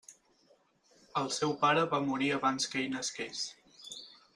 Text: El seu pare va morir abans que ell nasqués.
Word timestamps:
El 1.21 1.29
seu 1.37 1.55
pare 1.61 1.85
va 1.95 2.03
morir 2.09 2.33
abans 2.41 2.69
que 2.73 2.85
ell 2.85 2.93
nasqués. 2.97 3.49